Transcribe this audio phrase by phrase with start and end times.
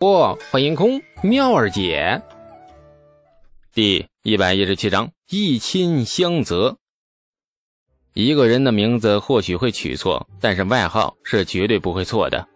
[0.00, 2.22] 不，欢迎空妙儿姐。
[3.74, 6.78] 第一百一十七章一亲相泽。
[8.14, 12.48] 一个人的名字或许会取错，但是外号是绝对不会错的。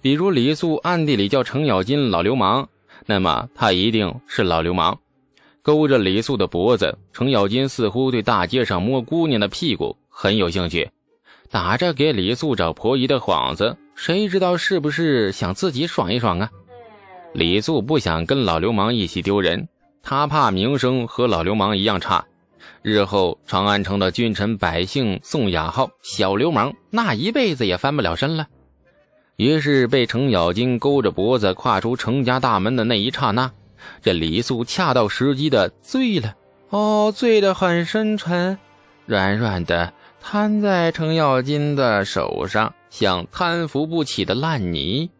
[0.00, 2.68] 比如李素暗地里叫程咬金老流氓，
[3.06, 5.00] 那么他一定是老流氓。
[5.60, 10.88] 勾着李素的脖子，程咬金似乎对大街上摸姑娘的屁股很有兴趣，
[11.50, 16.48] 打着给李素找婆姨的幌子，谁知道是不是想自己爽一爽啊？
[17.34, 19.66] 李素不想跟老流氓一起丢人，
[20.02, 22.24] 他怕名声和老流氓一样差，
[22.82, 28.46] 日后长安城的君臣百姓送雅号“小流氓”，那一辈子也翻不了身了。
[29.36, 33.50] 于是被程咬金勾着脖子跨出程家大门的那一刹那，
[34.02, 36.36] 这李素恰到时机的醉了，
[36.68, 38.58] 哦，醉得很深沉，
[39.06, 45.10] 软软的瘫在程咬金的手上，像贪扶不起的烂泥。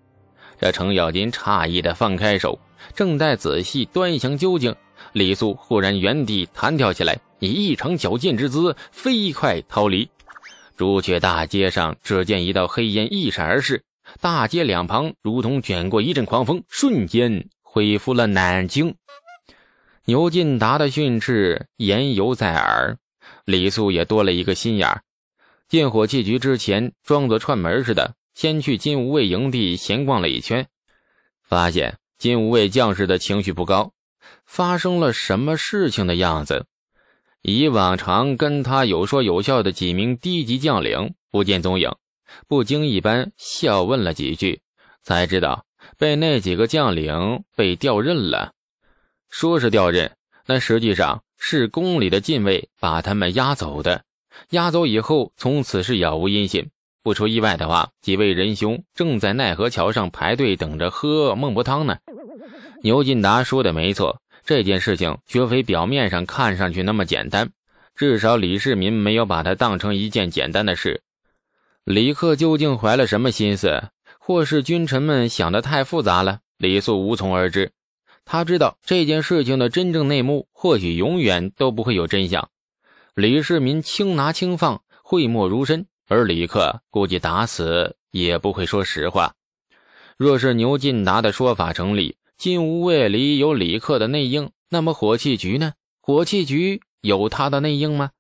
[0.62, 2.56] 这程咬金诧异的放开手，
[2.94, 4.72] 正在仔细端详究竟，
[5.12, 10.08] 李素忽然原地弹跳起来，以异常矫健之姿飞快逃离。
[10.77, 13.82] 朱雀大街上，只见一道黑烟一闪而逝，
[14.20, 18.94] 大街两旁如同卷过一阵狂风，瞬间恢复了南京。
[20.04, 22.97] 牛进达的训斥言犹在耳，
[23.47, 25.02] 李素也多了一个心眼儿。
[25.69, 28.14] 进火器局之前，装作串门似的。
[28.34, 30.66] 先去金无畏营地闲逛了一圈，
[31.42, 33.92] 发现金无畏将士的情绪不高，
[34.47, 36.66] 发生了什么事情的样子。
[37.42, 41.91] 以往常跟他有说有笑的几名低级将领不见踪影，
[42.47, 44.62] 不经意般笑问了几句，
[45.03, 45.66] 才知道
[45.98, 48.55] 被那几个将领被调任了。
[49.28, 50.16] 说是调任，
[50.47, 54.05] 那实际上是宫里的禁卫把他们押走的。
[54.50, 56.70] 押走以后，从此是杳无音信。
[57.03, 61.98] 不出意外的话，几位仁兄正在奈何桥上排队等着喝孟婆汤呢。
[62.83, 67.50] 牛进达说的没错，这件事情绝非表面上看上去那么简单。
[67.94, 71.03] 至少李世民没有把它当成一件简单的事。
[71.84, 73.82] 李克究竟怀了什么心思，
[74.19, 76.38] 或是君臣们想的太复杂了？
[76.56, 77.72] 李素无从而知。
[78.25, 82.49] 他知道这件事情的真正内幕，或许永远都不会有真相。
[83.15, 85.87] 李世民轻拿轻放，讳莫如深。
[86.12, 89.33] 而李克估计打死也不会说实话。
[90.19, 95.73] 若是牛进达的说法成立，金无畏里有李克的内应，那么火器局呢？
[96.03, 98.11] 火器局有他的内应吗？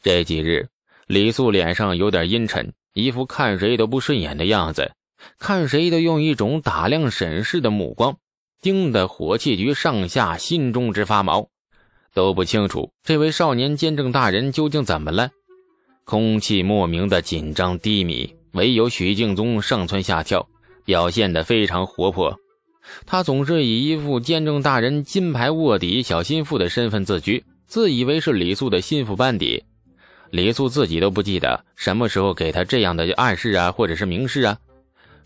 [0.00, 0.68] 这几日，
[1.08, 4.92] 李素脸上有点阴沉，一副看谁都不顺眼的样子，
[5.40, 8.16] 看谁都用一种打量审视的目光，
[8.62, 11.48] 盯得火器局上下心中直发毛，
[12.14, 15.30] 都不清楚这位少年监正大人究竟怎么了。
[16.08, 20.48] 空气莫名的紧张低迷，唯有许敬宗上蹿下跳，
[20.82, 22.34] 表现得非常活泼。
[23.04, 29.62] 他总是以一副监正大人金牌卧底小心腹的身份自居，自以为是李素的心腹班底。
[30.30, 34.56] 李素自己都不记得什么时候给他这样的暗示啊，或者是明示啊。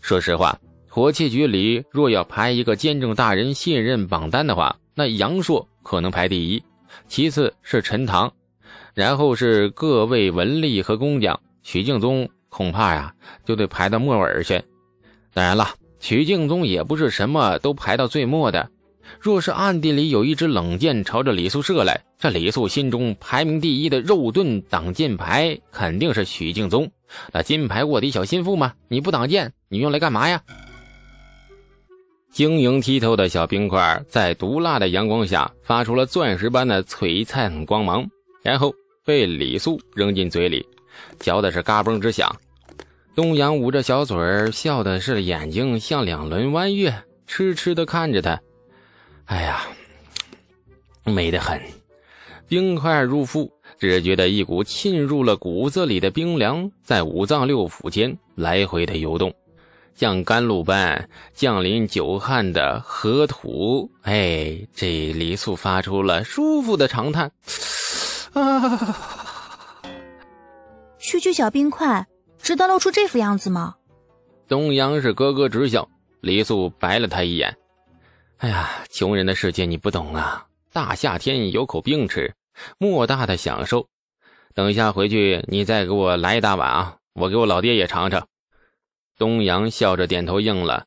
[0.01, 6.61] 说实话，火器局里若要排一个监正大人信任榜单的话，那杨硕可能排第一，
[7.07, 8.29] 其次是陈塘。
[8.93, 14.61] 然后是各位文吏和工匠，许敬宗恐怕呀就得排到末尾去。
[15.33, 18.69] 当然了，许敬宗也不是什么都排到最末的。
[19.19, 26.89] 若是暗地里有一支冷箭朝着李素射来，这李素心中排名第一的肉盾挡箭牌肯定是许敬宗。
[27.31, 30.39] 那金牌卧底小心腹嘛，你不挡箭，你用来干嘛呀？
[32.31, 38.07] 晶莹剔透的小冰块在毒辣的阳光下发出了钻石般的璀璨光芒，
[38.43, 38.71] 然后。
[39.05, 40.65] 被李素扔进嘴里，
[41.19, 42.33] 嚼的是嘎嘣直响。
[43.15, 48.39] 东阳捂着小嘴儿，笑的是眼睛像两轮弯月，痴痴的看着他。
[49.25, 49.67] 哎呀，
[51.03, 51.61] 美得很！
[52.47, 59.33] 冰块入腹，只觉得一股沁入了骨子里的冰凉，在五脏六腑间来回的游动，
[59.95, 63.89] 像甘露般降临久旱的河土。
[64.03, 67.31] 哎，这李素发出了舒服的长叹。
[68.33, 68.97] 啊！
[70.97, 72.07] 区区小冰块，
[72.37, 73.75] 值得露出这副样子吗？
[74.47, 75.87] 东阳是咯咯直笑，
[76.21, 77.55] 李素白了他一眼。
[78.37, 80.45] 哎呀，穷人的世界你不懂啊！
[80.71, 82.33] 大夏天有口冰吃，
[82.77, 83.87] 莫大的享受。
[84.53, 86.97] 等一下回去，你再给我来一大碗啊！
[87.13, 88.27] 我给我老爹也尝尝。
[89.17, 90.85] 东阳笑着点头应了。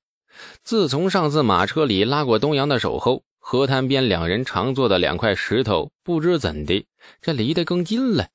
[0.62, 6.84] 自从上次马车里拉过东阳的手后，河滩边两人常坐的两块石头，不知怎的。
[7.22, 8.26] 这离得更近了。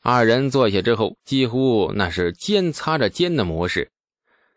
[0.00, 3.90] 二人坐下之后，几乎那是肩擦着肩的模式。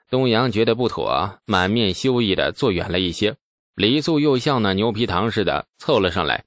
[0.07, 3.37] 东阳觉得不妥，满面羞意的坐远了一些。
[3.73, 6.45] 李素又像那牛皮糖似的凑了上来，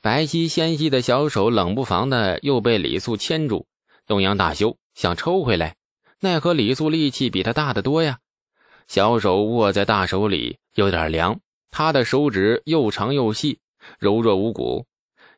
[0.00, 3.68] 白皙纤细的小手冷不防的又被李素牵住。
[4.08, 5.76] 东阳大羞，想抽回来，
[6.18, 8.18] 奈何李素力气比他大得多呀。
[8.88, 11.38] 小手握在大手里有点凉，
[11.72, 13.58] 他的手指又长又细，
[13.98, 14.86] 柔弱无骨，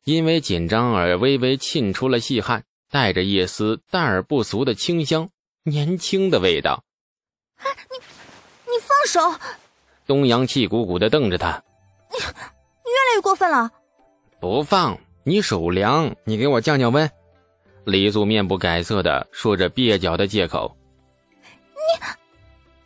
[0.03, 5.31] 因为紧张而微微沁出了细汗，带着一丝淡而不俗的清香，
[5.63, 6.83] 年轻的味道。
[7.59, 7.97] 哎，你，
[8.67, 9.41] 你放手！
[10.09, 11.63] 东阳气鼓鼓的瞪着他，
[12.11, 13.71] 你，你越来越过分了！
[14.41, 14.99] 不放！
[15.23, 17.09] 你手凉，你给我降降温。
[17.85, 20.77] 李素面不改色的说着蹩脚的借口。
[21.31, 22.07] 你，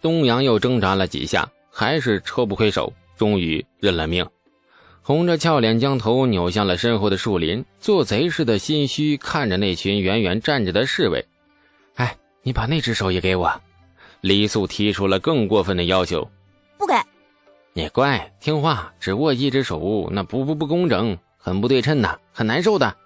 [0.03, 4.25] 东阳又挣扎了几下，还是抽不回手，终于认了命，
[5.03, 11.27] 红着俏脸将头扭向了身后的树林，做贼似的心虚看着那群远远站着的侍卫。
[11.97, 13.61] 哎，你把那只手也给我。
[14.21, 16.31] 李素提出了更过分的要求，
[16.79, 16.95] 不给。
[17.73, 22.97] 你乖，听话，只握一只手，那不不不工整，很不对称呐，很难受的。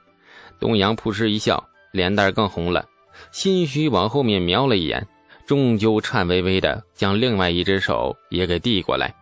[0.61, 2.87] 东阳扑哧一笑，脸蛋更红了，
[3.31, 5.07] 心虚往后面瞄了一眼，
[5.47, 9.15] 终究颤巍巍的将另外一只手也给递过来。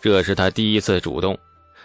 [0.00, 1.38] 这是他第一次主动。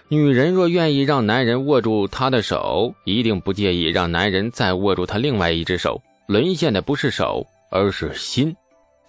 [0.07, 6.01] 女人若愿意让男人握住她的手，一定不介意让男人再握住她另外一只手。
[6.27, 8.55] 沦陷的不是手，而是心。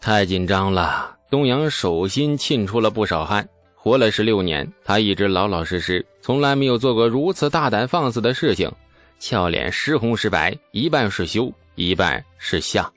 [0.00, 3.46] 太紧张了，东阳手心沁出了不少汗。
[3.74, 8.70] 活了十六年，他一直老老实实，从来没有做过如此大胆放肆的事情。
[9.18, 12.90] 俏脸时红时白，一半是羞，一半是笑。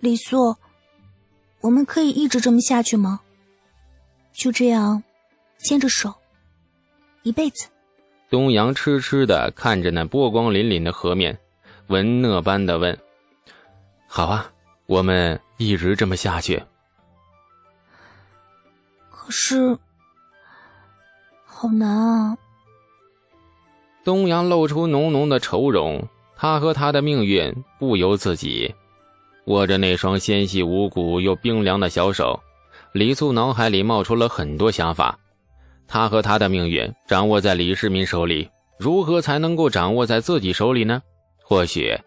[0.00, 0.54] 李素，
[1.62, 3.20] 我们可以一直这么下去吗？
[4.32, 5.02] 就这样，
[5.64, 6.12] 牵着手，
[7.22, 7.68] 一辈子。
[8.28, 11.38] 东阳痴痴的看着那波光粼粼的河面，
[11.88, 12.98] 文讷般的问
[14.06, 14.50] ：“好啊，
[14.86, 16.62] 我们。”一直这么下去，
[19.10, 19.76] 可是
[21.44, 22.38] 好难啊！
[24.02, 26.02] 东阳露出浓浓的愁容，
[26.34, 28.74] 他和他的命运不由自己。
[29.48, 32.40] 握着那双纤细无骨又冰凉的小手，
[32.92, 35.18] 李素脑海里冒出了很多想法。
[35.92, 38.48] 他和他的命运掌握在李世民手里，
[38.78, 41.02] 如何才能够掌握在自己手里呢？
[41.42, 41.98] 或许。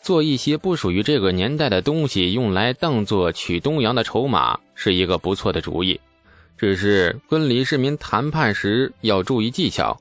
[0.00, 6.00] 做一些不属于这个年代的东西，用来当做娶东阳的筹码，是一个不错的主意。
[6.56, 10.00] 只是跟李世民谈判时要注意技巧，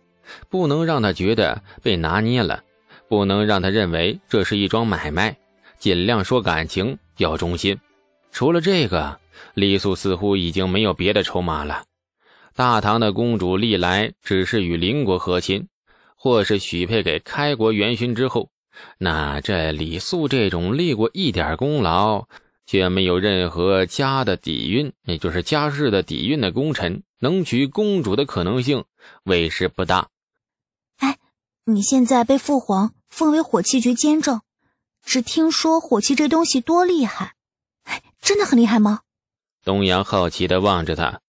[0.51, 2.61] 不能让他觉得被拿捏了，
[3.09, 5.35] 不能让他认为这是一桩买卖。
[5.79, 7.75] 尽量说感情，要忠心。
[8.31, 9.17] 除了这个，
[9.55, 11.81] 李素似乎已经没有别的筹码了。
[12.53, 15.67] 大唐的公主历来只是与邻国和亲，
[16.15, 18.49] 或是许配给开国元勋之后。
[18.97, 22.27] 那这李素这种立过一点功劳，
[22.65, 28.85] 却没有任何家的底蕴，也就是家世的底蕴的功臣，能娶公主的可能性，
[29.23, 30.09] 为时不大。
[30.97, 31.17] 哎，
[31.65, 34.41] 你现在被父皇封为火器局监正，
[35.03, 37.35] 只听说火器这东西多厉害，
[38.21, 39.01] 真的很厉害吗？
[39.63, 41.20] 东阳好奇的望着他，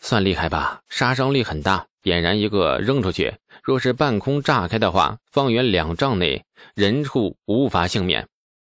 [0.00, 3.38] 算厉害吧，杀伤力很大，点燃一个扔出去。
[3.62, 6.44] 若是半空炸开的话，方圆两丈内
[6.74, 8.28] 人畜无法幸免。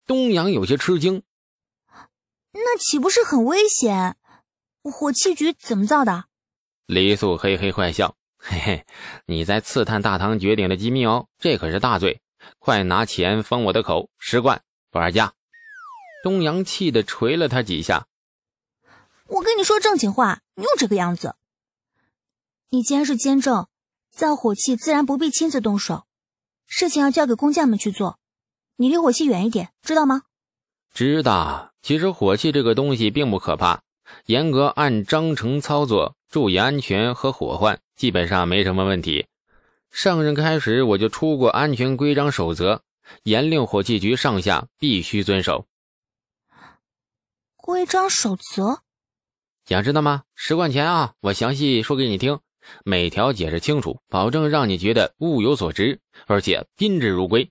[0.07, 1.23] 东阳有些吃惊，
[2.53, 4.17] 那岂不是很危险？
[4.83, 6.27] 火器局怎么造的？
[6.87, 8.87] 李素嘿嘿坏笑，嘿嘿，
[9.27, 12.21] 你在刺探大唐绝顶的机密哦，这可是大罪！
[12.61, 15.33] 快拿钱封我的口，十贯多少价？
[16.23, 18.07] 东阳气得捶了他几下。
[19.29, 21.37] 我跟你说正经话，你又这个样子。
[22.71, 23.67] 你既然是监正。
[24.11, 26.07] 造火器自然不必亲自动手，
[26.67, 28.19] 事情要交给工匠们去做。
[28.77, 30.23] 你离火器远一点，知道吗？
[30.95, 31.75] 知道。
[31.83, 33.83] 其实火器这个东西并不可怕，
[34.25, 39.27] 严格按章程操作，注意安全和火患，基本上没什么问题。
[39.91, 42.81] 上任开始我就出过安全规章守则，
[43.25, 45.67] 严令火器局上下必须遵守。
[47.57, 48.81] 规章守则？
[49.67, 50.23] 想知道吗？
[50.37, 52.39] 十块钱啊，我详细说给你听。
[52.85, 57.51] 每条解释清楚，保证让你觉得物有所值，而且宾至如归。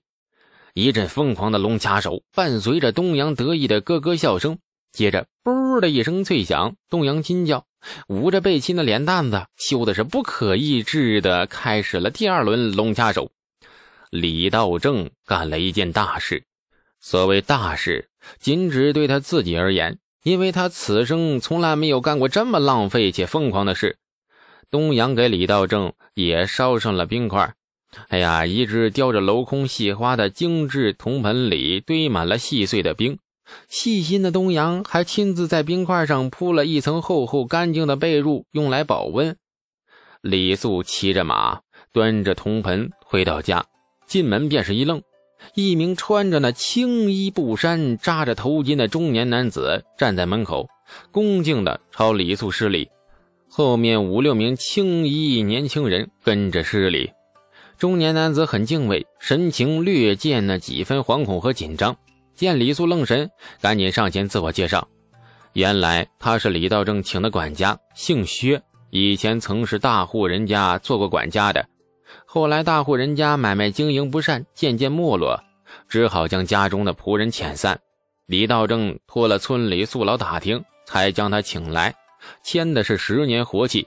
[0.72, 4.58] 一阵疯狂的龙掐手，伴随着东阳得意的咯咯笑声，
[4.92, 7.66] 接着“啵”的一声脆响，东阳惊叫，
[8.08, 13.30] 捂着被亲的脸蛋子，羞的是不可抑制的开始了第二轮龙掐手。
[14.08, 16.44] 李道正干了一件大事，
[16.98, 18.08] 所谓大事，
[18.38, 23.96] 仅指对他自己而言，因为他此生从来没有干过这么浪费且疯狂的事。
[24.72, 27.54] 东阳给李道正也烧上了冰块。
[28.08, 33.20] 哎呀，一只雕着镂空细花的精致铜盆里堆满了细碎的冰，
[33.68, 39.36] 细心的东阳还亲自在冰块上铺了一层厚厚干净的被褥，用来保温。
[40.22, 41.60] 李素骑着马，
[41.92, 43.64] 端着铜盆回到家，
[44.08, 45.00] 进门便是一愣，
[45.54, 50.68] 一名穿着那青衣布衫、扎着头巾的中年男子站在门口，
[51.10, 52.88] 恭敬地朝李素施礼。
[53.48, 57.10] 后面五六名青衣年轻人跟着施礼。
[57.78, 61.96] 中年男子很敬畏，神情略见那几分惶恐和紧张。
[62.34, 64.86] 见李素愣神，赶紧上前自我介绍。
[65.54, 71.66] 原来他是李道正请的管家，姓薛，以前曾是大户人家做过管家的。
[72.26, 75.42] 后来大户人家买卖经营不善，渐渐没落，
[75.88, 77.80] 只好将家中的仆人遣散。
[78.26, 81.94] 李道正托了村里宿老打听，才将他请来，
[82.42, 83.86] 签的是十年活期。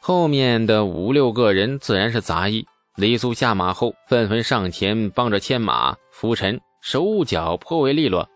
[0.00, 2.64] 后面的五六个人自然是杂役。
[2.94, 8.28] 李素下马后，纷纷上前帮着牵马、扶尘，手脚颇为利落。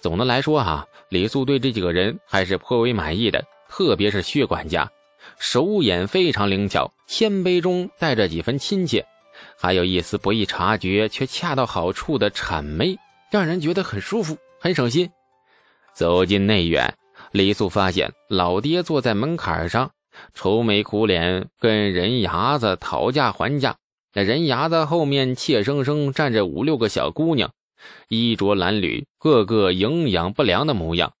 [0.00, 4.90] 总的来说，哈，李素对这几个人还是颇为满意的，特别是薛管家，
[5.38, 9.06] 手眼非常灵巧，谦卑中带着几分亲切，
[9.58, 12.98] 还有一丝不易察觉却恰到好处的谄媚，
[13.30, 15.10] 让人觉得很舒服，很省心。
[15.94, 16.94] 走进内院，
[17.32, 19.90] 李素发现老爹坐在门槛上，
[20.34, 23.76] 愁眉苦脸，跟人牙子讨价还价。
[24.12, 27.52] 那人牙子后面怯生生站着五六个小姑娘，
[28.08, 31.12] 衣着褴褛，个个营养不良的模样。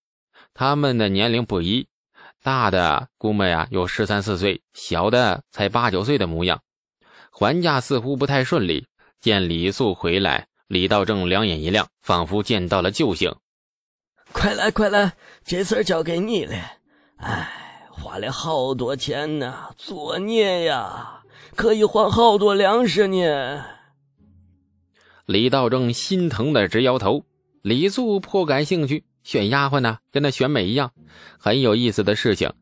[0.54, 1.86] 他们的年龄不一，
[2.46, 6.62] 大的估摸呀有十三四岁，小的才八九岁的模样。
[7.32, 8.86] 还价似乎不太顺利。
[9.20, 13.34] 见李素回来，李道正两眼一亮，仿佛见到了救星。
[14.30, 15.12] 快来快来，
[15.44, 16.54] 这事儿交给你了。
[17.16, 17.50] 哎，
[17.90, 21.22] 花了好多钱呢，作孽呀！
[21.56, 23.64] 可以换好多粮食呢。
[25.24, 27.24] 李道正心疼的直摇头。
[27.62, 30.92] 李素颇感兴趣，选丫鬟呢，跟那选美一样，
[31.36, 32.52] 很有意思的事情。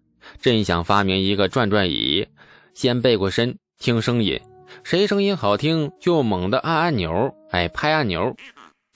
[0.40, 2.26] 真想发明一个转转椅，
[2.72, 4.40] 先背过身听声音，
[4.82, 8.34] 谁声音好听就猛地按按钮，哎，拍按钮，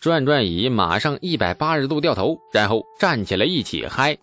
[0.00, 4.16] 转转椅马上一百八十度掉头，然后站起来一起嗨。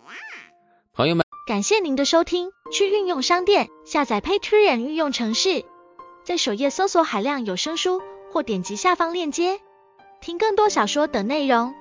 [0.92, 1.24] 朋友们。
[1.46, 5.64] 感谢您的收听，去运用商店下载 Patreon 运用城市，
[6.24, 9.60] 在首页搜索海量有声书，或点击下方链接
[10.20, 11.72] 听更多小说等内容。